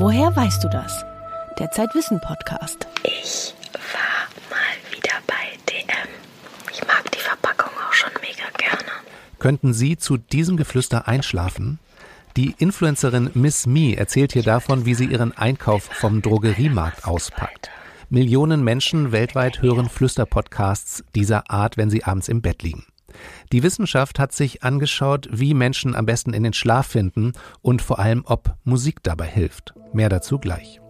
[0.00, 1.04] Woher weißt du das?
[1.58, 2.86] Der Zeitwissen Podcast.
[3.02, 3.52] Ich
[3.92, 6.08] war mal wieder bei DM.
[6.72, 8.92] Ich mag die Verpackung auch schon mega gerne.
[9.40, 11.80] Könnten Sie zu diesem Geflüster einschlafen?
[12.36, 17.68] Die Influencerin Miss Me erzählt hier davon, wie sie ihren Einkauf vom Drogeriemarkt auspackt.
[18.08, 22.86] Millionen Menschen weltweit hören Flüsterpodcasts dieser Art, wenn sie abends im Bett liegen.
[23.52, 27.32] Die Wissenschaft hat sich angeschaut, wie Menschen am besten in den Schlaf finden
[27.62, 29.74] und vor allem, ob Musik dabei hilft.
[29.92, 30.80] Mehr dazu gleich.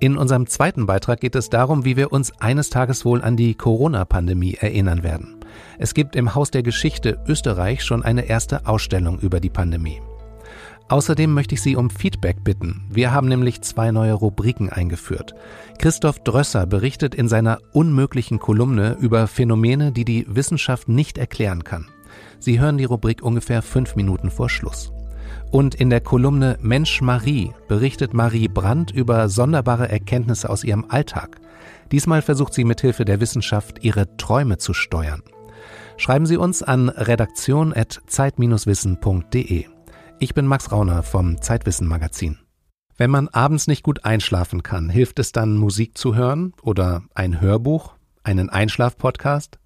[0.00, 3.54] In unserem zweiten Beitrag geht es darum, wie wir uns eines Tages wohl an die
[3.54, 5.36] Corona-Pandemie erinnern werden.
[5.78, 10.00] Es gibt im Haus der Geschichte Österreich schon eine erste Ausstellung über die Pandemie.
[10.88, 12.86] Außerdem möchte ich Sie um Feedback bitten.
[12.90, 15.34] Wir haben nämlich zwei neue Rubriken eingeführt.
[15.78, 21.90] Christoph Drösser berichtet in seiner unmöglichen Kolumne über Phänomene, die die Wissenschaft nicht erklären kann.
[22.38, 24.90] Sie hören die Rubrik ungefähr fünf Minuten vor Schluss.
[25.50, 31.38] Und in der Kolumne Mensch Marie berichtet Marie Brandt über sonderbare Erkenntnisse aus ihrem Alltag.
[31.92, 35.22] Diesmal versucht sie mithilfe der Wissenschaft, ihre Träume zu steuern.
[35.98, 39.77] Schreiben Sie uns an redaktion.zeit-wissen.de.
[40.20, 42.38] Ich bin Max Rauner vom Zeitwissen Magazin.
[42.96, 47.40] Wenn man abends nicht gut einschlafen kann, hilft es dann, Musik zu hören oder ein
[47.40, 49.60] Hörbuch, einen Einschlafpodcast?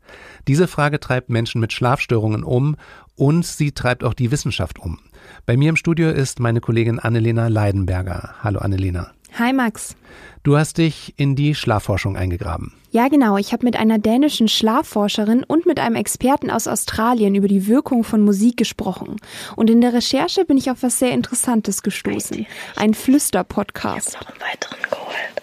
[0.49, 2.77] Diese Frage treibt Menschen mit Schlafstörungen um
[3.17, 4.99] und sie treibt auch die Wissenschaft um.
[5.47, 8.35] Bei mir im Studio ist meine Kollegin Annelena Leidenberger.
[8.43, 9.13] Hallo Annelena.
[9.39, 9.97] Hi Max.
[10.43, 12.75] Du hast dich in die Schlafforschung eingegraben.
[12.91, 13.39] Ja, genau.
[13.39, 18.05] Ich habe mit einer dänischen Schlafforscherin und mit einem Experten aus Australien über die Wirkung
[18.05, 19.17] von Musik gesprochen.
[19.57, 22.47] Und in der Recherche bin ich auf was sehr Interessantes gestoßen.
[22.77, 24.09] Ein Flüster-Podcast.
[24.11, 25.43] Ich habe noch einen weiteren geholt.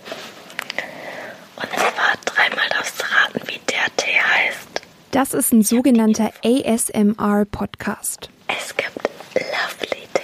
[1.56, 4.82] Und es war dreimal das Raten, wie der Tee heißt.
[5.12, 8.30] Das ist ein sogenannter ASMR-Podcast.
[8.48, 10.22] Es gibt Lovely Tee.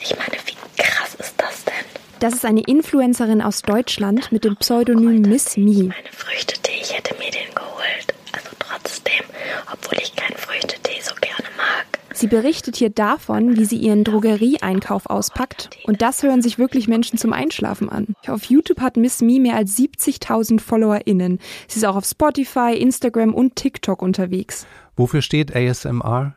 [0.00, 1.74] Ich meine, wie krass ist das denn?
[2.20, 5.84] Das ist eine Influencerin aus Deutschland mit dem Pseudonym Miss Me.
[5.84, 8.14] Meine Früchtetee, ich hätte mir den geholt.
[8.32, 9.24] Also trotzdem,
[9.72, 11.86] obwohl ich keinen Früchtetee so gerne mag.
[12.12, 15.70] Sie berichtet hier davon, wie sie ihren Drogerieeinkauf auspackt.
[15.84, 18.16] Und das hören sich wirklich Menschen zum Einschlafen an.
[18.26, 21.38] Auf YouTube hat Miss Me mehr als 70.000 FollowerInnen.
[21.68, 24.66] Sie ist auch auf Spotify, Instagram und TikTok unterwegs.
[24.96, 26.34] Wofür steht ASMR?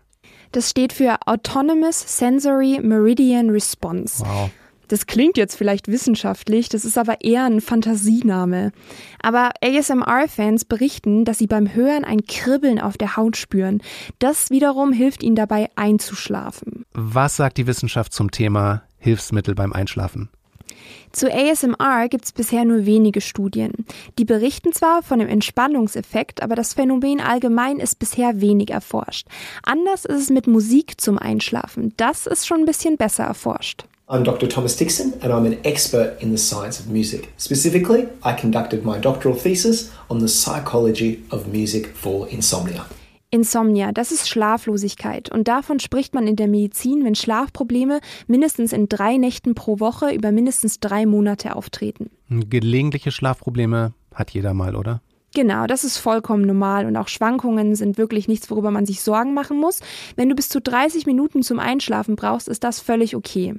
[0.51, 4.23] Das steht für Autonomous Sensory Meridian Response.
[4.23, 4.51] Wow.
[4.91, 8.73] Das klingt jetzt vielleicht wissenschaftlich, das ist aber eher ein Fantasiename.
[9.21, 13.81] Aber ASMR-Fans berichten, dass sie beim Hören ein Kribbeln auf der Haut spüren.
[14.19, 16.85] Das wiederum hilft ihnen dabei einzuschlafen.
[16.91, 20.27] Was sagt die Wissenschaft zum Thema Hilfsmittel beim Einschlafen?
[21.13, 23.85] Zu ASMR gibt es bisher nur wenige Studien.
[24.19, 29.27] Die berichten zwar von dem Entspannungseffekt, aber das Phänomen allgemein ist bisher wenig erforscht.
[29.63, 31.93] Anders ist es mit Musik zum Einschlafen.
[31.95, 33.85] Das ist schon ein bisschen besser erforscht.
[34.11, 34.49] I'm Dr.
[34.49, 37.29] Thomas Dixon, and I'm an expert in the science of music.
[37.37, 42.85] Specifically, I conducted my doctoral thesis on the psychology of music for insomnia.
[43.29, 48.89] Insomnia, das ist Schlaflosigkeit und davon spricht man in der Medizin, wenn Schlafprobleme mindestens in
[48.89, 52.09] drei Nächten pro Woche über mindestens drei Monate auftreten.
[52.29, 55.01] Gelegentliche Schlafprobleme hat jeder mal, oder?
[55.33, 59.33] Genau, das ist vollkommen normal und auch Schwankungen sind wirklich nichts, worüber man sich Sorgen
[59.33, 59.79] machen muss.
[60.17, 63.55] Wenn du bis zu 30 Minuten zum Einschlafen brauchst, ist das völlig okay.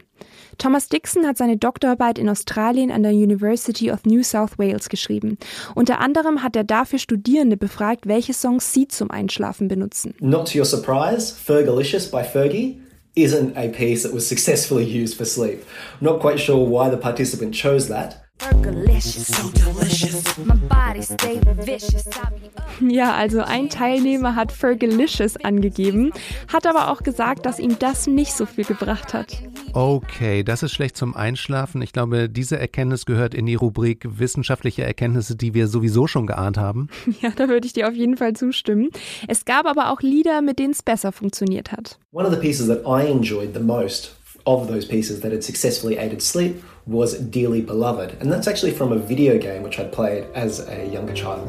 [0.59, 5.39] Thomas Dixon hat seine Doktorarbeit in Australien an der University of New South Wales geschrieben.
[5.75, 10.15] Unter anderem hat er dafür Studierende befragt, welche Songs sie zum Einschlafen benutzen.
[10.21, 12.81] Not to your surprise, Fergalicious by Fergie
[13.15, 15.65] isn't a piece that was successfully used for sleep.
[16.01, 18.22] Not quite sure why the participant chose that.
[22.81, 26.13] Ja, also ein Teilnehmer hat Fergalicious angegeben,
[26.49, 29.43] hat aber auch gesagt, dass ihm das nicht so viel gebracht hat.
[29.73, 31.81] Okay, das ist schlecht zum Einschlafen.
[31.83, 36.59] Ich glaube, diese Erkenntnis gehört in die Rubrik wissenschaftliche Erkenntnisse, die wir sowieso schon geahnt
[36.59, 36.89] haben.
[37.21, 38.91] Ja, da würde ich dir auf jeden Fall zustimmen.
[39.29, 41.99] Es gab aber auch Lieder, mit denen es besser funktioniert hat.
[42.11, 45.97] One of the pieces that I enjoyed the most of those pieces that had successfully
[45.99, 48.17] aided sleep was Dearly Beloved.
[48.21, 51.47] And that's actually from a video game which I'd played as a younger child.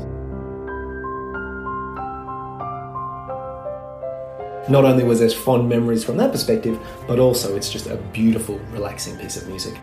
[4.70, 8.60] Not only was there fond memories from that perspective, but also it's just a beautiful,
[8.72, 9.74] relaxing piece of music.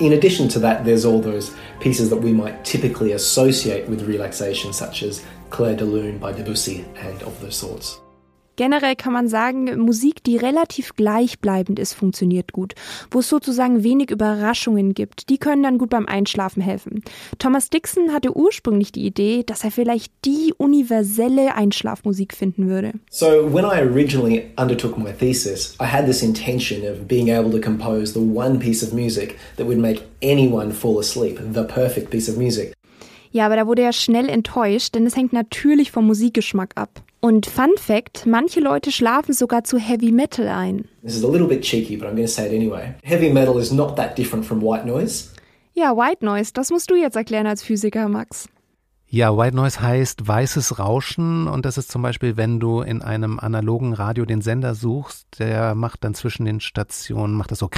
[0.00, 4.72] In addition to that, there's all those pieces that we might typically associate with relaxation,
[4.72, 8.00] such as Claire de Lune by Debussy and of those sorts.
[8.60, 12.74] Generell kann man sagen, Musik, die relativ gleichbleibend ist, funktioniert gut.
[13.10, 17.02] Wo es sozusagen wenig Überraschungen gibt, die können dann gut beim Einschlafen helfen.
[17.38, 22.92] Thomas Dixon hatte ursprünglich die Idee, dass er vielleicht die universelle Einschlafmusik finden würde.
[23.08, 27.66] So when I originally undertook my thesis, I had this intention of being able to
[27.66, 32.30] compose the one piece of music that would make anyone fall asleep, the perfect piece
[32.30, 32.74] of music.
[33.30, 37.02] Ja, aber da wurde er schnell enttäuscht, denn es hängt natürlich vom Musikgeschmack ab.
[37.22, 40.88] Und Fun Fact, manche Leute schlafen sogar zu Heavy Metal ein.
[41.02, 42.94] This is a little bit cheeky, but I'm going to say it anyway.
[43.02, 45.30] Heavy metal is not that different from white noise.
[45.74, 48.48] Ja, White Noise, das musst du jetzt erklären als Physiker, Max.
[49.06, 53.38] Ja, White Noise heißt weißes Rauschen und das ist zum Beispiel, wenn du in einem
[53.38, 57.70] analogen Radio den Sender suchst, der macht dann zwischen den Stationen, macht das so.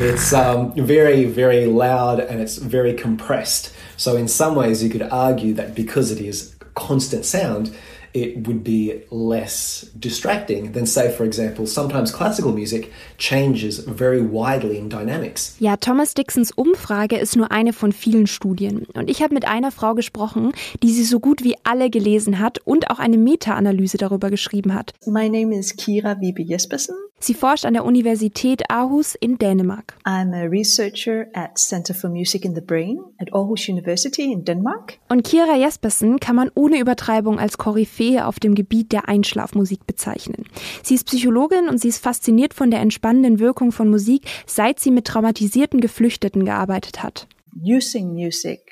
[0.00, 3.72] It's um, very, very loud and it's very compressed.
[3.96, 7.70] So in some ways you could argue that because it is constant sound,
[8.14, 14.78] it would be less distracting than, say, for example, sometimes classical music changes very widely
[14.78, 15.56] in dynamics.
[15.58, 18.86] Ja, Thomas Dixons Umfrage ist nur eine von vielen Studien.
[18.94, 20.52] Und ich habe mit einer Frau gesprochen,
[20.82, 24.92] die sie so gut wie alle gelesen hat und auch eine Meta-Analyse darüber geschrieben hat.
[25.06, 26.94] My name is Kira Vibe Jespersen.
[27.20, 29.96] Sie forscht an der Universität Aarhus in Dänemark.
[30.04, 34.98] I'm a researcher at Center for Music in the Brain at Aarhus University in Denmark.
[35.08, 40.44] Und Kira Jespersen kann man ohne Übertreibung als Koryphäe auf dem Gebiet der Einschlafmusik bezeichnen.
[40.82, 44.90] Sie ist Psychologin und sie ist fasziniert von der entspannenden Wirkung von Musik, seit sie
[44.90, 47.26] mit traumatisierten Geflüchteten gearbeitet hat.
[47.62, 48.63] Using music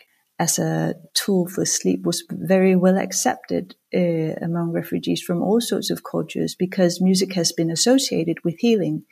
[0.43, 5.89] as a tool for sleep was very well accepted uh, among refugees from all sorts
[5.89, 9.05] of cultures because music has been associated with healing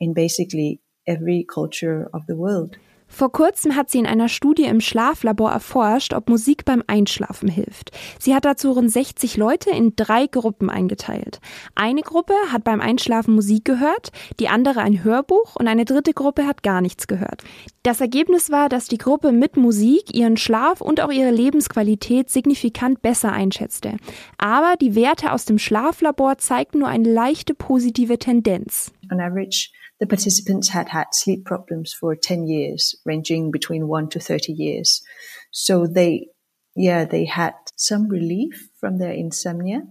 [0.00, 2.78] in basically every culture of the world.
[3.08, 7.90] Vor kurzem hat sie in einer Studie im Schlaflabor erforscht, ob Musik beim Einschlafen hilft.
[8.18, 11.40] Sie hat dazu rund 60 Leute in drei Gruppen eingeteilt.
[11.74, 16.46] Eine Gruppe hat beim Einschlafen Musik gehört, die andere ein Hörbuch und eine dritte Gruppe
[16.46, 17.42] hat gar nichts gehört.
[17.82, 23.00] Das Ergebnis war, dass die Gruppe mit Musik ihren Schlaf und auch ihre Lebensqualität signifikant
[23.00, 23.96] besser einschätzte.
[24.36, 28.92] Aber die Werte aus dem Schlaflabor zeigten nur eine leichte positive Tendenz.
[29.10, 34.20] On average, the participants had had sleep problems for 10 years, ranging between 1 to
[34.20, 35.02] 30 years.
[35.50, 36.28] So they,
[36.76, 39.82] yeah, they had some relief from their insomnia,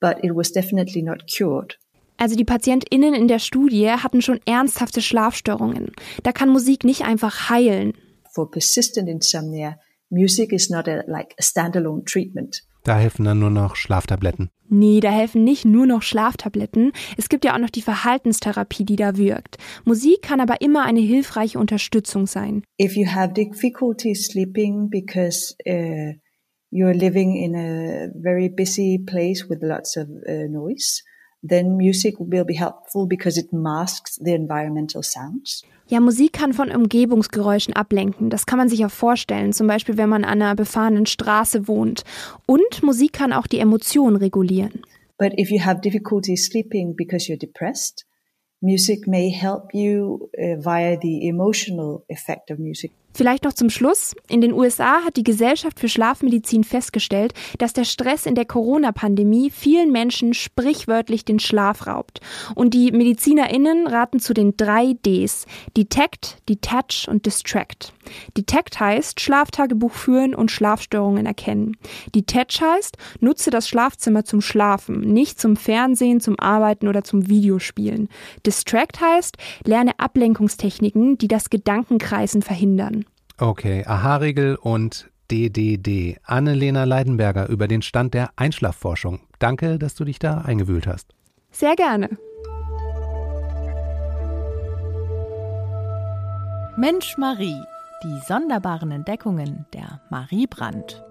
[0.00, 1.76] but it was definitely not cured.
[2.16, 5.90] Also die PatientInnen in der Studie hatten schon ernsthafte Schlafstörungen.
[6.22, 7.94] Da kann Musik nicht einfach heilen.
[8.32, 9.78] For persistent insomnia,
[10.10, 12.62] music is not a, like a standalone treatment.
[12.84, 14.50] Da helfen dann nur noch Schlaftabletten.
[14.68, 16.92] Nee, da helfen nicht nur noch Schlaftabletten.
[17.16, 19.56] Es gibt ja auch noch die Verhaltenstherapie, die da wirkt.
[19.84, 22.62] Musik kann aber immer eine hilfreiche Unterstützung sein.
[22.80, 26.12] If you have difficulty sleeping because uh,
[26.70, 31.02] you're living in a very busy place with lots of uh, noise,
[31.46, 35.62] then music will be helpful because it masks the environmental sounds.
[35.86, 38.30] Ja, Musik kann von Umgebungsgeräuschen ablenken.
[38.30, 42.04] Das kann man sich auch vorstellen, zum Beispiel wenn man an einer befahrenen Straße wohnt.
[42.46, 44.82] Und Musik kann auch die Emotionen regulieren.
[45.18, 48.06] But if you have difficulty sleeping because you're depressed,
[48.60, 52.92] music may help you uh, via the emotional effect of music.
[53.16, 54.16] Vielleicht noch zum Schluss.
[54.28, 59.50] In den USA hat die Gesellschaft für Schlafmedizin festgestellt, dass der Stress in der Corona-Pandemie
[59.50, 62.20] vielen Menschen sprichwörtlich den Schlaf raubt.
[62.56, 65.46] Und die MedizinerInnen raten zu den drei Ds.
[65.76, 67.92] Detect, Detach und Distract.
[68.36, 71.76] Detect heißt Schlaftagebuch führen und Schlafstörungen erkennen.
[72.14, 78.08] Detach heißt, nutze das Schlafzimmer zum Schlafen, nicht zum Fernsehen, zum Arbeiten oder zum Videospielen.
[78.44, 83.03] Distract heißt, lerne Ablenkungstechniken, die das Gedankenkreisen verhindern.
[83.38, 86.18] Okay, Aha-Regel und DDD.
[86.22, 89.20] Annelena Leidenberger über den Stand der Einschlafforschung.
[89.40, 91.12] Danke, dass du dich da eingewühlt hast.
[91.50, 92.10] Sehr gerne.
[96.76, 97.60] Mensch Marie,
[98.04, 101.02] die sonderbaren Entdeckungen der Marie Brandt.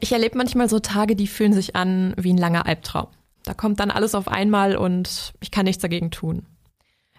[0.00, 3.08] Ich erlebe manchmal so Tage, die fühlen sich an wie ein langer Albtraum.
[3.44, 6.46] Da kommt dann alles auf einmal und ich kann nichts dagegen tun.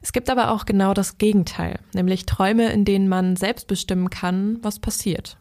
[0.02, 4.60] Es gibt aber auch genau das Gegenteil, nämlich Träume, in denen man selbst bestimmen kann,
[4.62, 5.38] was passiert.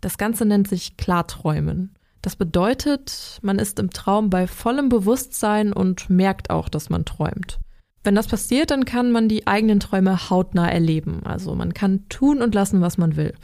[0.00, 1.94] Das Ganze nennt sich Klarträumen.
[2.22, 7.58] Das bedeutet, man ist im Traum bei vollem Bewusstsein und merkt auch, dass man träumt.
[8.02, 11.22] Wenn das passiert, dann kann man die eigenen Träume hautnah erleben.
[11.24, 13.34] Also man kann tun und lassen, was man will.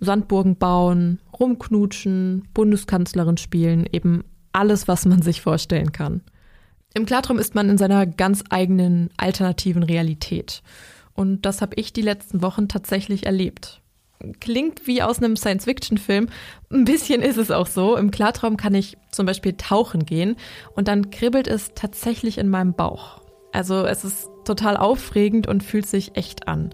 [0.00, 6.22] Sandburgen bauen, rumknutschen, Bundeskanzlerin spielen, eben alles, was man sich vorstellen kann.
[6.96, 10.62] Im Klartraum ist man in seiner ganz eigenen alternativen Realität.
[11.12, 13.80] Und das habe ich die letzten Wochen tatsächlich erlebt.
[14.40, 16.28] Klingt wie aus einem Science-Fiction-Film.
[16.72, 17.96] Ein bisschen ist es auch so.
[17.96, 20.36] Im Klartraum kann ich zum Beispiel tauchen gehen
[20.76, 23.20] und dann kribbelt es tatsächlich in meinem Bauch.
[23.52, 26.70] Also es ist total aufregend und fühlt sich echt an.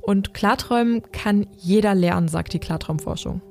[0.00, 3.42] Und Klarträumen kann jeder lernen, sagt die Klartraumforschung.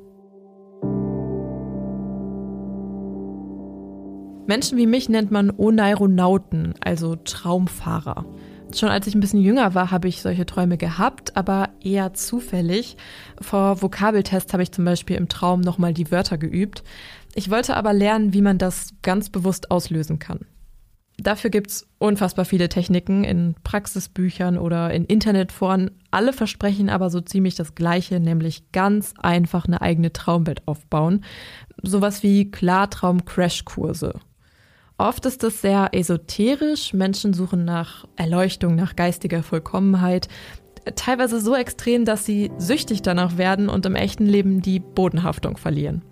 [4.47, 8.25] Menschen wie mich nennt man Oneironauten, also Traumfahrer.
[8.75, 12.97] Schon als ich ein bisschen jünger war, habe ich solche Träume gehabt, aber eher zufällig.
[13.41, 16.83] Vor Vokabeltests habe ich zum Beispiel im Traum nochmal die Wörter geübt.
[17.33, 20.41] Ich wollte aber lernen, wie man das ganz bewusst auslösen kann.
[21.17, 25.91] Dafür gibt's unfassbar viele Techniken in Praxisbüchern oder in Internetforen.
[26.11, 31.23] Alle versprechen aber so ziemlich das Gleiche, nämlich ganz einfach eine eigene Traumwelt aufbauen.
[31.81, 34.19] Sowas wie Klartraum-Crashkurse.
[34.97, 36.93] Oft ist es sehr esoterisch.
[36.93, 40.29] Menschen suchen nach Erleuchtung, nach geistiger Vollkommenheit.
[40.95, 46.03] Teilweise so extrem, dass sie süchtig danach werden und im echten Leben die Bodenhaftung verlieren.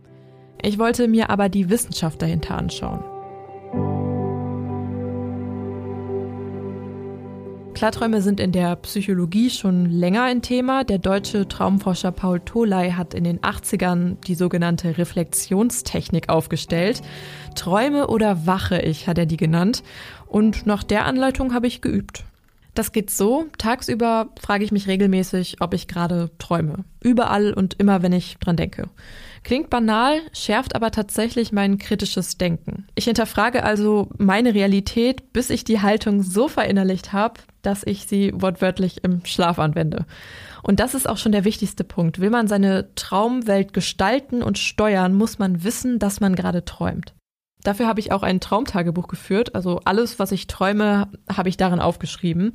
[0.61, 3.12] Ich wollte mir aber die Wissenschaft dahinter anschauen.
[7.83, 10.85] Klarträume sind in der Psychologie schon länger ein Thema.
[10.85, 17.01] Der deutsche Traumforscher Paul Tholey hat in den 80ern die sogenannte Reflexionstechnik aufgestellt.
[17.55, 19.83] Träume oder wache ich, hat er die genannt.
[20.27, 22.23] Und nach der Anleitung habe ich geübt.
[22.73, 23.45] Das geht so.
[23.57, 26.85] Tagsüber frage ich mich regelmäßig, ob ich gerade träume.
[27.01, 28.89] Überall und immer, wenn ich dran denke.
[29.43, 32.87] Klingt banal, schärft aber tatsächlich mein kritisches Denken.
[32.95, 38.31] Ich hinterfrage also meine Realität, bis ich die Haltung so verinnerlicht habe, dass ich sie
[38.33, 40.05] wortwörtlich im Schlaf anwende.
[40.63, 42.19] Und das ist auch schon der wichtigste Punkt.
[42.19, 47.13] Will man seine Traumwelt gestalten und steuern, muss man wissen, dass man gerade träumt.
[47.63, 49.55] Dafür habe ich auch ein Traumtagebuch geführt.
[49.55, 52.53] Also alles, was ich träume, habe ich darin aufgeschrieben.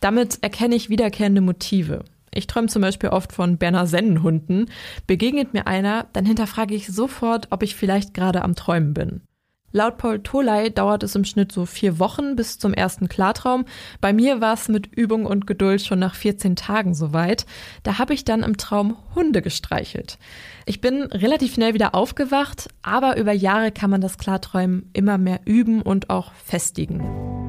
[0.00, 2.04] Damit erkenne ich wiederkehrende Motive.
[2.32, 4.70] Ich träume zum Beispiel oft von Berner Sennenhunden.
[5.06, 9.22] Begegnet mir einer, dann hinterfrage ich sofort, ob ich vielleicht gerade am Träumen bin.
[9.72, 13.64] Laut Paul Toley dauert es im Schnitt so vier Wochen bis zum ersten Klartraum.
[14.00, 17.46] Bei mir war es mit Übung und Geduld schon nach 14 Tagen soweit.
[17.82, 20.18] Da habe ich dann im Traum Hunde gestreichelt.
[20.66, 25.40] Ich bin relativ schnell wieder aufgewacht, aber über Jahre kann man das Klarträumen immer mehr
[25.44, 27.39] üben und auch festigen.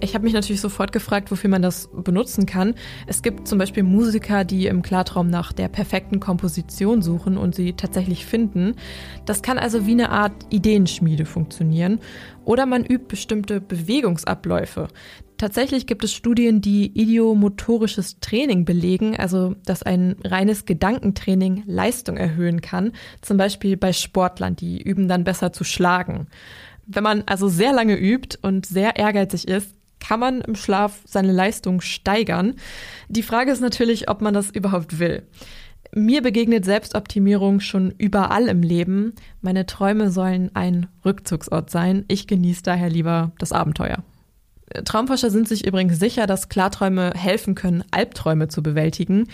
[0.00, 2.74] Ich habe mich natürlich sofort gefragt, wofür man das benutzen kann.
[3.06, 7.72] Es gibt zum Beispiel Musiker, die im Klartraum nach der perfekten Komposition suchen und sie
[7.72, 8.74] tatsächlich finden.
[9.24, 12.00] Das kann also wie eine Art Ideenschmiede funktionieren.
[12.44, 14.88] Oder man übt bestimmte Bewegungsabläufe.
[15.38, 22.60] Tatsächlich gibt es Studien, die idiomotorisches Training belegen, also dass ein reines Gedankentraining Leistung erhöhen
[22.60, 26.26] kann, zum Beispiel bei Sportlern, die üben dann besser zu schlagen.
[26.86, 29.75] Wenn man also sehr lange übt und sehr ehrgeizig ist,
[30.06, 32.54] kann man im Schlaf seine Leistung steigern.
[33.08, 35.22] Die Frage ist natürlich, ob man das überhaupt will.
[35.92, 39.14] Mir begegnet Selbstoptimierung schon überall im Leben.
[39.40, 42.04] Meine Träume sollen ein Rückzugsort sein.
[42.08, 44.02] Ich genieße daher lieber das Abenteuer.
[44.84, 49.28] Traumforscher sind sich übrigens sicher, dass Klarträume helfen können, Albträume zu bewältigen.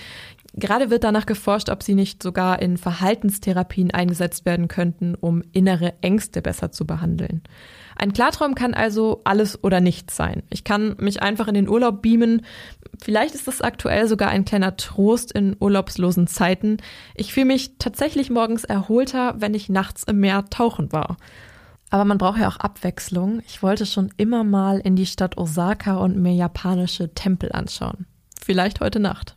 [0.55, 5.95] Gerade wird danach geforscht, ob sie nicht sogar in Verhaltenstherapien eingesetzt werden könnten, um innere
[6.03, 7.43] Ängste besser zu behandeln.
[8.03, 10.43] Ein Klartraum kann also alles oder nichts sein.
[10.51, 12.45] Ich kann mich einfach in den Urlaub beamen.
[13.01, 16.79] Vielleicht ist das aktuell sogar ein kleiner Trost in urlaubslosen Zeiten.
[17.15, 21.17] Ich fühle mich tatsächlich morgens erholter, wenn ich nachts im Meer tauchen war.
[21.91, 23.41] Aber man braucht ja auch Abwechslung.
[23.47, 28.07] Ich wollte schon immer mal in die Stadt Osaka und mir japanische Tempel anschauen.
[28.45, 29.37] Vielleicht heute Nacht.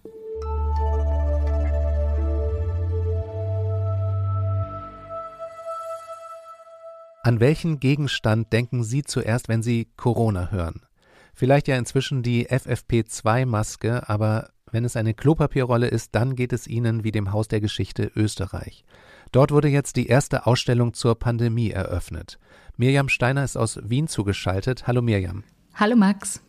[7.25, 10.82] An welchen Gegenstand denken Sie zuerst, wenn Sie Corona hören?
[11.34, 17.03] Vielleicht ja inzwischen die FFP2-Maske, aber wenn es eine Klopapierrolle ist, dann geht es Ihnen
[17.03, 18.86] wie dem Haus der Geschichte Österreich.
[19.32, 22.38] Dort wurde jetzt die erste Ausstellung zur Pandemie eröffnet.
[22.77, 24.86] Mirjam Steiner ist aus Wien zugeschaltet.
[24.86, 25.44] Hallo Mirjam.
[25.74, 26.44] Hallo Max.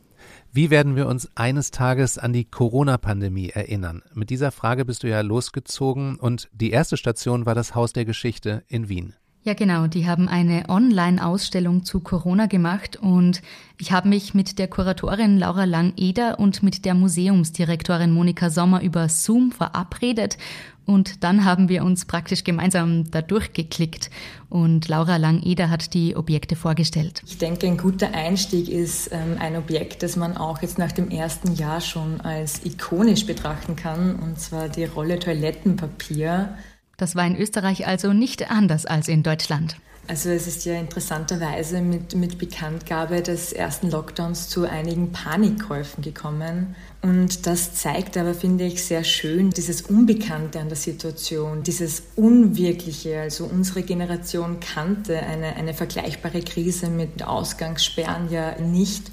[0.53, 4.03] Wie werden wir uns eines Tages an die Corona-Pandemie erinnern?
[4.13, 8.05] Mit dieser Frage bist du ja losgezogen und die erste Station war das Haus der
[8.05, 9.15] Geschichte in Wien.
[9.47, 9.87] Ja, genau.
[9.87, 13.43] Die haben eine Online-Ausstellung zu Corona gemacht und
[13.79, 19.09] ich habe mich mit der Kuratorin Laura Lang-Eder und mit der Museumsdirektorin Monika Sommer über
[19.09, 20.37] Zoom verabredet
[20.85, 24.11] und dann haben wir uns praktisch gemeinsam da durchgeklickt
[24.49, 27.23] und Laura Lang-Eder hat die Objekte vorgestellt.
[27.25, 31.09] Ich denke, ein guter Einstieg ist ähm, ein Objekt, das man auch jetzt nach dem
[31.09, 36.57] ersten Jahr schon als ikonisch betrachten kann, und zwar die Rolle Toilettenpapier.
[36.97, 39.77] Das war in Österreich also nicht anders als in Deutschland.
[40.09, 46.77] Also es ist ja interessanterweise mit, mit Bekanntgabe des ersten Lockdowns zu einigen Panikkäufen gekommen.
[47.03, 53.21] Und das zeigt aber, finde ich, sehr schön dieses Unbekannte an der Situation, dieses Unwirkliche.
[53.21, 59.11] Also unsere Generation kannte eine, eine vergleichbare Krise mit Ausgangssperren ja nicht.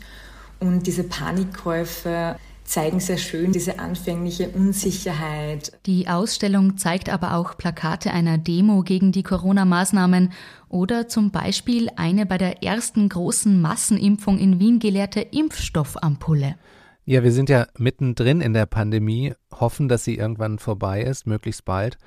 [0.60, 2.36] Und diese Panikkäufe
[2.74, 5.78] zeigen sehr schön diese anfängliche Unsicherheit.
[5.86, 10.34] Die Ausstellung zeigt aber auch Plakate einer Demo gegen die Corona-Maßnahmen
[10.70, 16.56] oder zum Beispiel eine bei der ersten großen Massenimpfung in Wien gelehrte Impfstoffampulle.
[17.06, 21.66] Ja, wir sind ja mittendrin in der Pandemie, hoffen, dass sie irgendwann vorbei ist, möglichst
[21.66, 22.00] bald.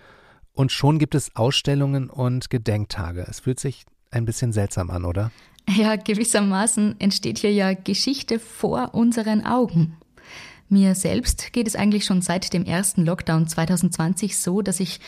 [0.52, 3.24] Und schon gibt es Ausstellungen und Gedenktage.
[3.28, 5.30] Es fühlt sich ein bisschen seltsam an, oder?
[5.68, 9.96] Ja, gewissermaßen entsteht hier ja Geschichte vor unseren Augen.
[10.68, 15.00] Mir selbst geht es eigentlich schon seit dem ersten Lockdown 2020 so, dass ich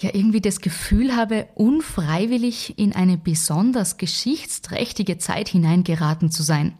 [0.00, 6.72] ja irgendwie das Gefühl habe, unfreiwillig in eine besonders geschichtsträchtige Zeit hineingeraten zu sein.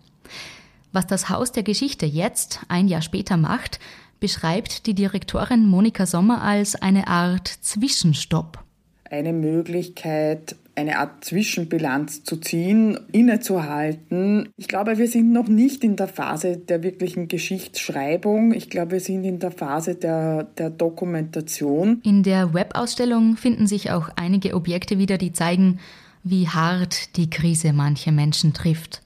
[0.92, 3.78] Was das Haus der Geschichte jetzt, ein Jahr später, macht,
[4.20, 8.64] beschreibt die Direktorin Monika Sommer als eine Art Zwischenstopp.
[9.10, 14.48] Eine Möglichkeit, eine Art Zwischenbilanz zu ziehen, innezuhalten.
[14.56, 18.52] Ich glaube, wir sind noch nicht in der Phase der wirklichen Geschichtsschreibung.
[18.52, 22.00] Ich glaube, wir sind in der Phase der, der Dokumentation.
[22.02, 25.78] In der Webausstellung finden sich auch einige Objekte wieder, die zeigen,
[26.22, 29.02] wie hart die Krise manche Menschen trifft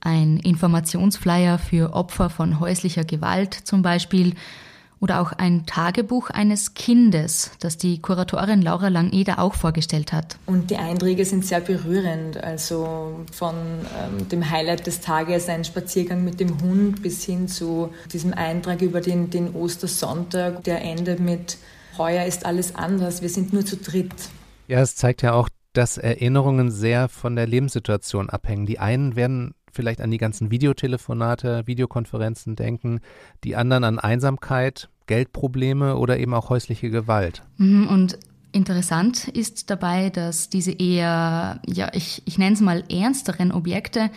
[0.00, 4.34] ein Informationsflyer für Opfer von häuslicher Gewalt zum Beispiel
[5.00, 10.38] oder auch ein Tagebuch eines Kindes, das die Kuratorin Laura Langeder auch vorgestellt hat.
[10.46, 12.36] Und die Einträge sind sehr berührend.
[12.36, 17.90] Also von ähm, dem Highlight des Tages, ein Spaziergang mit dem Hund, bis hin zu
[18.12, 21.56] diesem Eintrag über den, den Ostersonntag, der endet mit
[21.98, 24.14] Heuer ist alles anders, wir sind nur zu dritt.
[24.68, 28.66] Ja, es zeigt ja auch, dass Erinnerungen sehr von der Lebenssituation abhängen.
[28.66, 33.00] Die einen werden vielleicht an die ganzen Videotelefonate, Videokonferenzen denken,
[33.44, 37.42] die anderen an Einsamkeit, Geldprobleme oder eben auch häusliche Gewalt.
[37.56, 38.18] Mhm, und
[38.52, 44.10] interessant ist dabei, dass diese eher, ja, ich, ich nenne es mal ernsteren Objekte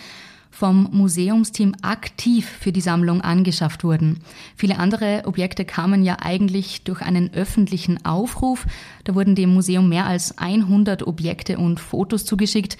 [0.53, 4.19] vom Museumsteam aktiv für die Sammlung angeschafft wurden.
[4.55, 8.67] Viele andere Objekte kamen ja eigentlich durch einen öffentlichen Aufruf.
[9.03, 12.77] Da wurden dem Museum mehr als 100 Objekte und Fotos zugeschickt.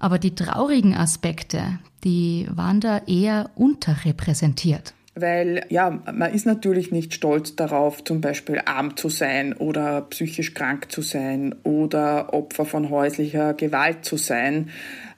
[0.00, 4.94] Aber die traurigen Aspekte, die waren da eher unterrepräsentiert.
[5.14, 10.54] Weil ja, man ist natürlich nicht stolz darauf, zum Beispiel arm zu sein oder psychisch
[10.54, 14.70] krank zu sein oder Opfer von häuslicher Gewalt zu sein.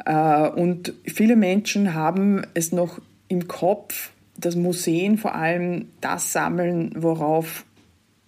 [0.05, 6.92] Äh, und viele Menschen haben es noch im Kopf, dass Museen vor allem das sammeln,
[6.97, 7.64] worauf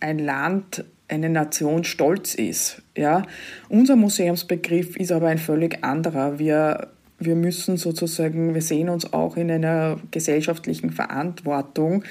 [0.01, 2.84] ein Land eine Nation stolz ist.
[2.97, 3.23] Ja?
[3.69, 6.39] Unser Museumsbegriff ist aber ein völlig anderer.
[6.39, 12.05] Wir, wir müssen sozusagen, wir sehen uns auch in einer gesellschaftlichen Verantwortung.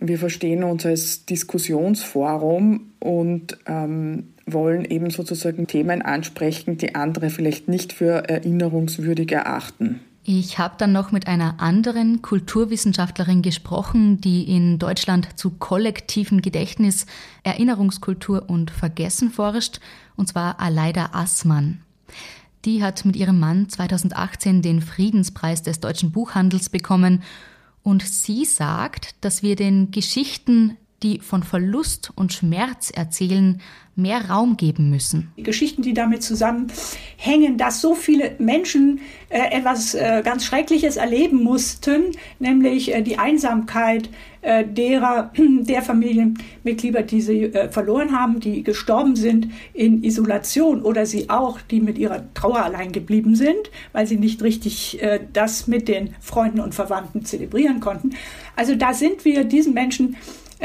[0.00, 7.68] Wir verstehen uns als Diskussionsforum und ähm, wollen eben sozusagen Themen ansprechen, die andere vielleicht
[7.68, 10.00] nicht für erinnerungswürdig erachten.
[10.26, 17.04] Ich habe dann noch mit einer anderen Kulturwissenschaftlerin gesprochen, die in Deutschland zu kollektivem Gedächtnis,
[17.42, 19.80] Erinnerungskultur und Vergessen forscht,
[20.16, 21.82] und zwar Aleida Assmann.
[22.64, 27.22] Die hat mit ihrem Mann 2018 den Friedenspreis des deutschen Buchhandels bekommen
[27.82, 33.60] und sie sagt, dass wir den Geschichten die von Verlust und Schmerz erzählen,
[33.96, 35.32] mehr Raum geben müssen.
[35.36, 41.42] Die Geschichten, die damit zusammenhängen, dass so viele Menschen äh, etwas äh, ganz Schreckliches erleben
[41.42, 44.08] mussten, nämlich äh, die Einsamkeit
[44.40, 45.30] äh, derer,
[45.60, 51.60] der Familienmitglieder, die sie äh, verloren haben, die gestorben sind in Isolation oder sie auch,
[51.60, 56.16] die mit ihrer Trauer allein geblieben sind, weil sie nicht richtig äh, das mit den
[56.20, 58.10] Freunden und Verwandten zelebrieren konnten.
[58.56, 60.16] Also da sind wir diesen Menschen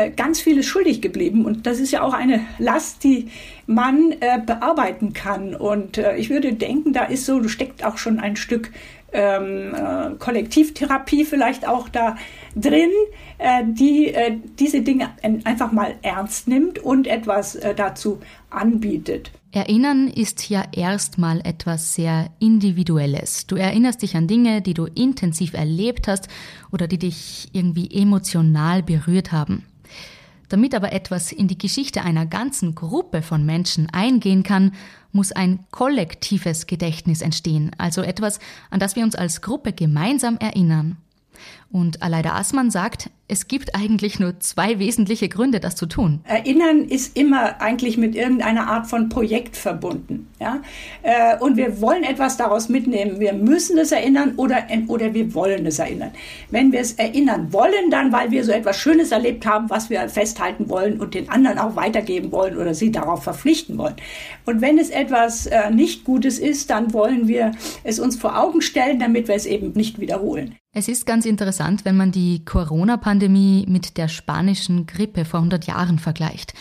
[0.07, 1.45] ganz vieles schuldig geblieben.
[1.45, 3.29] Und das ist ja auch eine Last, die
[3.67, 5.55] man äh, bearbeiten kann.
[5.55, 8.71] Und äh, ich würde denken, da ist so, steckt auch schon ein Stück
[9.11, 12.17] ähm, äh, Kollektivtherapie vielleicht auch da
[12.55, 12.91] drin,
[13.37, 15.09] äh, die äh, diese Dinge
[15.43, 19.31] einfach mal ernst nimmt und etwas dazu anbietet.
[19.51, 23.47] Erinnern ist ja erstmal etwas sehr Individuelles.
[23.47, 26.27] Du erinnerst dich an Dinge, die du intensiv erlebt hast
[26.71, 29.63] oder die dich irgendwie emotional berührt haben.
[30.49, 34.73] Damit aber etwas in die Geschichte einer ganzen Gruppe von Menschen eingehen kann,
[35.11, 40.97] muss ein kollektives Gedächtnis entstehen, also etwas, an das wir uns als Gruppe gemeinsam erinnern.
[41.71, 46.21] Und Aleida Aßmann sagt, es gibt eigentlich nur zwei wesentliche Gründe, das zu tun.
[46.23, 50.27] Erinnern ist immer eigentlich mit irgendeiner Art von Projekt verbunden.
[50.39, 50.61] Ja?
[51.03, 53.19] Äh, und wir wollen etwas daraus mitnehmen.
[53.19, 56.09] Wir müssen es erinnern oder, oder wir wollen es erinnern.
[56.49, 60.09] Wenn wir es erinnern wollen, dann weil wir so etwas Schönes erlebt haben, was wir
[60.09, 63.95] festhalten wollen und den anderen auch weitergeben wollen oder sie darauf verpflichten wollen.
[64.47, 67.51] Und wenn es etwas äh, nicht Gutes ist, dann wollen wir
[67.83, 70.55] es uns vor Augen stellen, damit wir es eben nicht wiederholen.
[70.71, 75.99] Es ist ganz interessant, wenn man die Corona-Pandemie mit der spanischen Grippe vor 100 Jahren
[75.99, 76.53] vergleicht.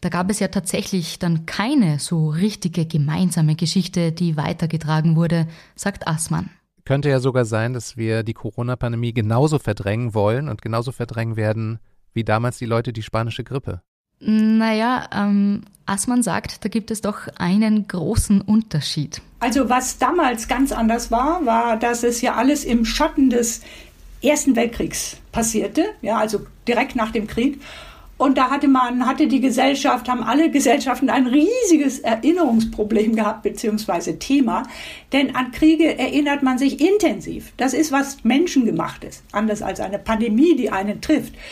[0.00, 6.06] Da gab es ja tatsächlich dann keine so richtige gemeinsame Geschichte, die weitergetragen wurde, sagt
[6.06, 6.50] Assmann.
[6.84, 11.78] Könnte ja sogar sein, dass wir die Corona-Pandemie genauso verdrängen wollen und genauso verdrängen werden
[12.12, 13.80] wie damals die Leute die spanische Grippe.
[14.20, 19.20] Naja, ähm, Assmann sagt, da gibt es doch einen großen Unterschied.
[19.40, 23.60] Also was damals ganz anders war, war, dass es ja alles im Schatten des
[24.24, 27.60] Ersten Weltkriegs passierte, ja, also direkt nach dem Krieg.
[28.16, 34.18] Und da hatte man, hatte die Gesellschaft, haben alle Gesellschaften ein riesiges Erinnerungsproblem gehabt, beziehungsweise
[34.20, 34.62] Thema.
[35.12, 37.52] Denn an Kriege erinnert man sich intensiv.
[37.56, 39.24] Das ist was Menschengemachtes.
[39.32, 41.34] Anders als eine Pandemie, die einen trifft.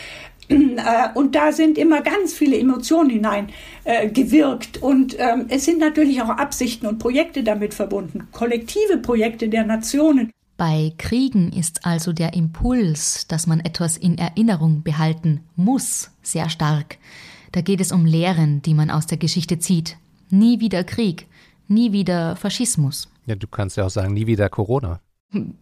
[0.49, 4.79] Äh, und da sind immer ganz viele Emotionen hineingewirkt.
[4.79, 9.65] Äh, und ähm, es sind natürlich auch Absichten und Projekte damit verbunden, kollektive Projekte der
[9.65, 10.33] Nationen.
[10.63, 16.99] Bei Kriegen ist also der Impuls, dass man etwas in Erinnerung behalten muss, sehr stark.
[17.51, 19.97] Da geht es um Lehren, die man aus der Geschichte zieht.
[20.31, 21.27] Nie wieder Krieg,
[21.67, 23.09] nie wieder Faschismus.
[23.27, 25.01] Ja, du kannst ja auch sagen, nie wieder Corona.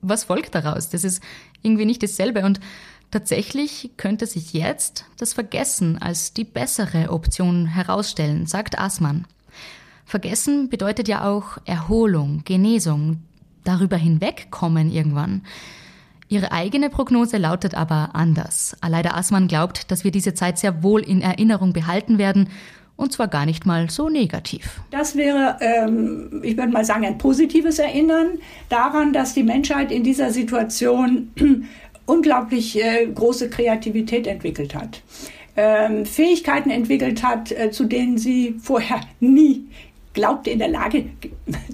[0.03, 0.91] Was folgt daraus?
[0.91, 1.23] Das ist
[1.63, 2.45] irgendwie nicht dasselbe.
[2.45, 2.61] Und
[3.11, 9.27] Tatsächlich könnte sich jetzt das Vergessen als die bessere Option herausstellen, sagt Aßmann.
[10.05, 13.23] Vergessen bedeutet ja auch Erholung, Genesung,
[13.65, 15.43] darüber hinwegkommen irgendwann.
[16.29, 18.77] Ihre eigene Prognose lautet aber anders.
[18.81, 22.49] Aleida Aßmann glaubt, dass wir diese Zeit sehr wohl in Erinnerung behalten werden
[23.01, 24.81] und zwar gar nicht mal so negativ.
[24.91, 30.05] Das wäre, ähm, ich würde mal sagen, ein positives Erinnern daran, dass die Menschheit in
[30.05, 31.33] dieser Situation
[32.07, 35.03] unglaublich äh, große Kreativität entwickelt hat.
[35.57, 39.67] Ähm, Fähigkeiten entwickelt hat, äh, zu denen sie vorher nie
[40.13, 41.11] glaubte in der Lage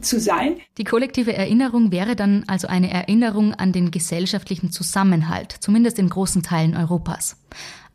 [0.00, 0.56] zu sein.
[0.78, 6.42] Die kollektive Erinnerung wäre dann also eine Erinnerung an den gesellschaftlichen Zusammenhalt, zumindest in großen
[6.42, 7.36] Teilen Europas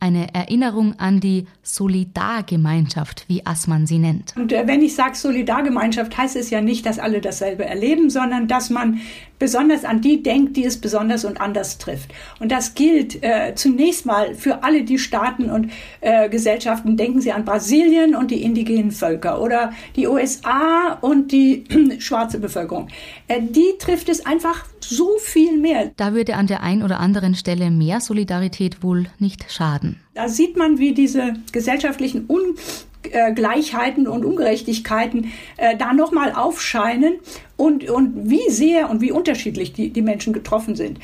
[0.01, 4.33] eine Erinnerung an die Solidargemeinschaft, wie Assmann sie nennt.
[4.35, 8.47] Und äh, wenn ich sage Solidargemeinschaft, heißt es ja nicht, dass alle dasselbe erleben, sondern
[8.47, 8.99] dass man
[9.41, 12.11] besonders an die denkt, die es besonders und anders trifft.
[12.39, 16.95] Und das gilt äh, zunächst mal für alle die Staaten und äh, Gesellschaften.
[16.95, 21.63] Denken Sie an Brasilien und die indigenen Völker oder die USA und die
[21.99, 22.89] schwarze Bevölkerung.
[23.27, 25.89] Äh, die trifft es einfach so viel mehr.
[25.97, 29.99] Da würde an der einen oder anderen Stelle mehr Solidarität wohl nicht schaden.
[30.13, 37.15] Da sieht man, wie diese gesellschaftlichen Ungleichheiten und Ungerechtigkeiten äh, da nochmal aufscheinen
[37.61, 40.99] und, und wie sehr und wie unterschiedlich die, die Menschen getroffen sind.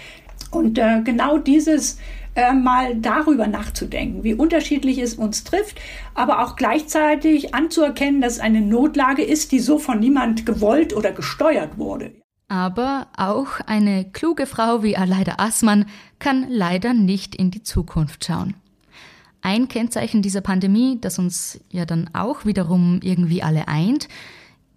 [0.50, 2.00] Und äh, genau dieses
[2.34, 5.80] äh, mal darüber nachzudenken, wie unterschiedlich es uns trifft,
[6.16, 11.12] aber auch gleichzeitig anzuerkennen, dass es eine Notlage ist, die so von niemand gewollt oder
[11.12, 12.12] gesteuert wurde.
[12.48, 15.86] Aber auch eine kluge Frau wie Aleida Assmann
[16.18, 18.56] kann leider nicht in die Zukunft schauen.
[19.44, 24.08] Ein Kennzeichen dieser Pandemie, das uns ja dann auch wiederum irgendwie alle eint,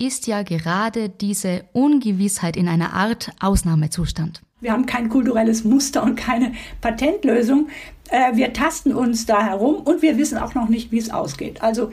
[0.01, 4.41] ist ja gerade diese Ungewissheit in einer Art Ausnahmezustand.
[4.61, 7.69] Wir haben kein kulturelles Muster und keine Patentlösung.
[8.11, 11.63] Äh, wir tasten uns da herum und wir wissen auch noch nicht, wie es ausgeht.
[11.63, 11.91] Also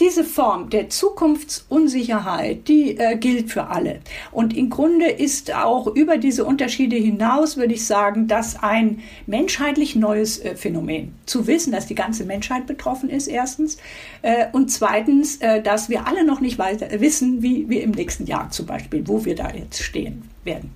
[0.00, 4.00] diese Form der Zukunftsunsicherheit, die äh, gilt für alle.
[4.32, 9.94] Und im Grunde ist auch über diese Unterschiede hinaus, würde ich sagen, das ein menschheitlich
[9.94, 11.14] neues äh, Phänomen.
[11.26, 13.78] Zu wissen, dass die ganze Menschheit betroffen ist, erstens.
[14.22, 18.26] Äh, und zweitens, äh, dass wir alle noch nicht weiter wissen, wie wir im nächsten
[18.26, 20.72] Jahr zum Beispiel, wo wir da jetzt stehen werden.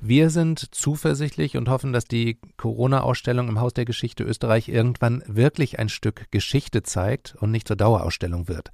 [0.00, 5.80] Wir sind zuversichtlich und hoffen, dass die Corona-Ausstellung im Haus der Geschichte Österreich irgendwann wirklich
[5.80, 8.70] ein Stück Geschichte zeigt und nicht zur Dauerausstellung wird.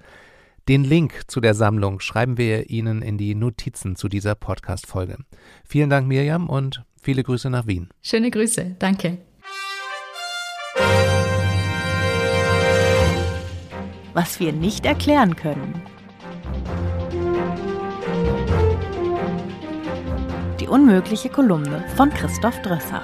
[0.69, 5.19] Den Link zu der Sammlung schreiben wir Ihnen in die Notizen zu dieser Podcast-Folge.
[5.65, 7.89] Vielen Dank, Mirjam, und viele Grüße nach Wien.
[8.03, 9.19] Schöne Grüße, danke.
[14.13, 15.83] Was wir nicht erklären können.
[20.65, 23.03] Die unmögliche Kolumne von Christoph Drösser.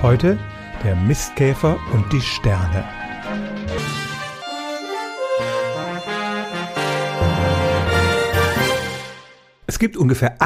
[0.00, 0.38] Heute
[0.82, 2.82] der Mistkäfer und die Sterne.
[9.82, 10.40] gibt ungefähr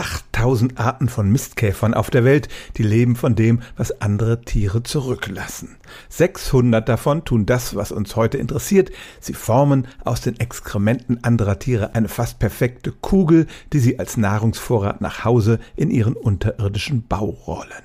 [0.47, 5.77] 8000 Arten von Mistkäfern auf der Welt, die leben von dem, was andere Tiere zurücklassen.
[6.09, 8.93] 600 davon tun das, was uns heute interessiert.
[9.19, 15.01] Sie formen aus den Exkrementen anderer Tiere eine fast perfekte Kugel, die sie als Nahrungsvorrat
[15.01, 17.83] nach Hause in ihren unterirdischen Bau rollen.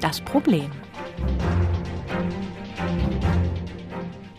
[0.00, 0.70] Das Problem.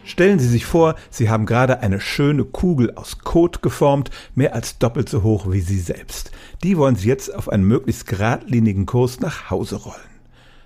[0.07, 4.79] Stellen Sie sich vor, Sie haben gerade eine schöne Kugel aus Kot geformt, mehr als
[4.79, 6.31] doppelt so hoch wie Sie selbst.
[6.63, 9.97] Die wollen Sie jetzt auf einen möglichst geradlinigen Kurs nach Hause rollen.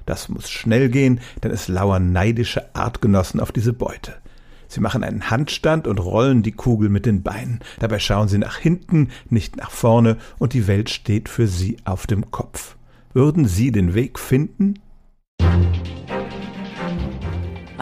[0.06, 4.14] Das muss schnell gehen, denn es lauern neidische Artgenossen auf diese Beute.
[4.68, 7.62] Sie machen einen Handstand und rollen die Kugel mit den Beinen.
[7.80, 12.06] Dabei schauen sie nach hinten, nicht nach vorne, und die Welt steht für sie auf
[12.06, 12.76] dem Kopf.
[13.12, 14.76] Würden Sie den Weg finden?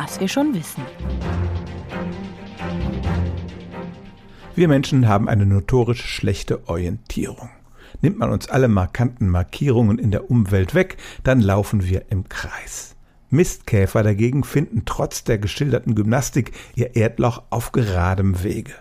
[0.02, 0.82] Was wir schon wissen.
[4.60, 7.48] Wir Menschen haben eine notorisch schlechte Orientierung.
[8.02, 12.98] Nimmt man uns alle markanten Markierungen in der Umwelt weg, dann laufen wir im Kreis.
[13.30, 18.74] Mistkäfer dagegen finden trotz der geschilderten Gymnastik ihr Erdloch auf geradem Wege.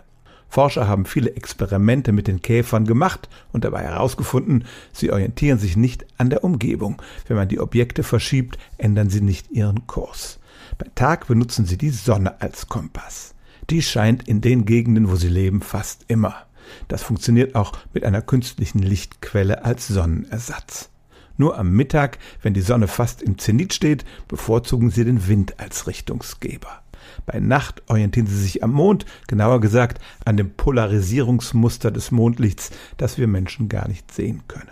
[0.48, 6.06] Forscher haben viele Experimente mit den Käfern gemacht und dabei herausgefunden, sie orientieren sich nicht
[6.16, 7.00] an der Umgebung.
[7.28, 10.40] Wenn man die Objekte verschiebt, ändern sie nicht ihren Kurs.
[10.76, 13.36] Bei Tag benutzen sie die Sonne als Kompass
[13.70, 16.46] die scheint in den Gegenden, wo sie leben, fast immer.
[16.88, 20.90] Das funktioniert auch mit einer künstlichen Lichtquelle als Sonnenersatz.
[21.36, 25.86] Nur am Mittag, wenn die Sonne fast im Zenit steht, bevorzugen sie den Wind als
[25.86, 26.82] Richtungsgeber.
[27.26, 33.18] Bei Nacht orientieren sie sich am Mond, genauer gesagt an dem Polarisierungsmuster des Mondlichts, das
[33.18, 34.70] wir Menschen gar nicht sehen können.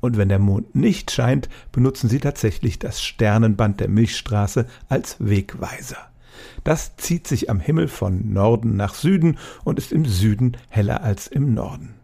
[0.00, 6.08] Und wenn der Mond nicht scheint, benutzen sie tatsächlich das Sternenband der Milchstraße als Wegweiser.
[6.64, 11.26] Das zieht sich am Himmel von Norden nach Süden und ist im Süden heller als
[11.26, 11.94] im Norden.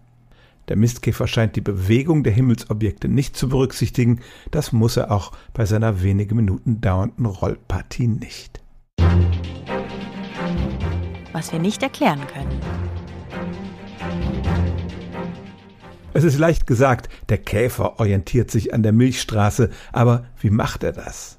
[0.69, 4.21] Der Mistkäfer scheint die Bewegung der Himmelsobjekte nicht zu berücksichtigen,
[4.51, 8.63] das muss er auch bei seiner wenige Minuten dauernden Rollpartie nicht.
[11.33, 12.61] Was wir nicht erklären können.
[16.15, 20.93] Es ist leicht gesagt, der Käfer orientiert sich an der Milchstraße, aber wie macht er
[20.93, 21.39] das?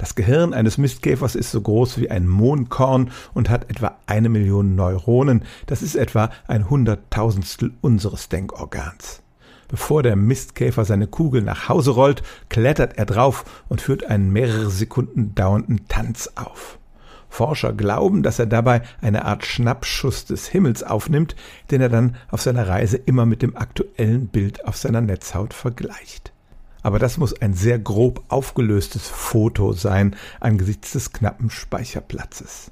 [0.00, 4.74] Das Gehirn eines Mistkäfers ist so groß wie ein Mohnkorn und hat etwa eine Million
[4.74, 5.44] Neuronen.
[5.66, 9.20] Das ist etwa ein Hunderttausendstel unseres Denkorgans.
[9.68, 14.70] Bevor der Mistkäfer seine Kugel nach Hause rollt, klettert er drauf und führt einen mehrere
[14.70, 16.78] Sekunden dauernden Tanz auf.
[17.28, 21.36] Forscher glauben, dass er dabei eine Art Schnappschuss des Himmels aufnimmt,
[21.70, 26.32] den er dann auf seiner Reise immer mit dem aktuellen Bild auf seiner Netzhaut vergleicht.
[26.82, 32.70] Aber das muss ein sehr grob aufgelöstes Foto sein angesichts des knappen Speicherplatzes.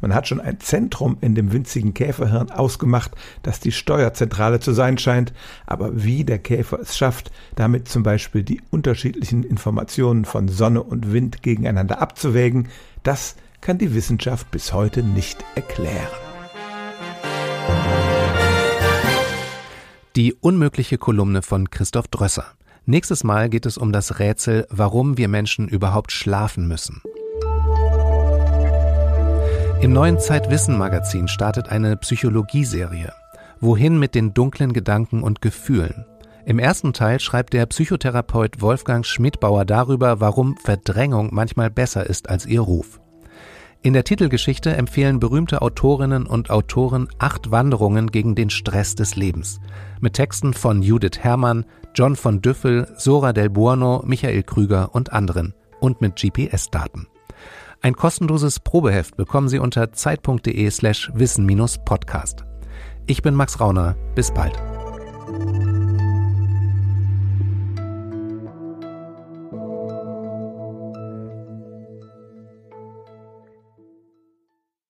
[0.00, 3.12] Man hat schon ein Zentrum in dem winzigen Käferhirn ausgemacht,
[3.42, 5.32] das die Steuerzentrale zu sein scheint,
[5.66, 11.12] aber wie der Käfer es schafft, damit zum Beispiel die unterschiedlichen Informationen von Sonne und
[11.12, 12.68] Wind gegeneinander abzuwägen,
[13.02, 16.08] das kann die Wissenschaft bis heute nicht erklären.
[20.16, 22.44] Die unmögliche Kolumne von Christoph Drösser.
[22.86, 27.00] Nächstes Mal geht es um das Rätsel, warum wir Menschen überhaupt schlafen müssen.
[29.80, 33.10] Im neuen Zeitwissen-Magazin startet eine Psychologieserie.
[33.58, 36.04] Wohin mit den dunklen Gedanken und Gefühlen?
[36.44, 42.44] Im ersten Teil schreibt der Psychotherapeut Wolfgang Schmidbauer darüber, warum Verdrängung manchmal besser ist als
[42.44, 43.00] ihr Ruf.
[43.80, 49.60] In der Titelgeschichte empfehlen berühmte Autorinnen und Autoren acht Wanderungen gegen den Stress des Lebens.
[50.00, 55.54] Mit Texten von Judith Herrmann, John von Düffel, Sora del Buono, Michael Krüger und anderen
[55.80, 57.06] und mit GPS-Daten.
[57.82, 62.44] Ein kostenloses Probeheft bekommen Sie unter zeit.de slash wissen-podcast.
[63.06, 63.94] Ich bin Max Rauner.
[64.14, 64.73] Bis bald.